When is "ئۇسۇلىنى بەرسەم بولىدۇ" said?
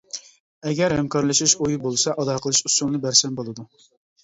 2.73-3.71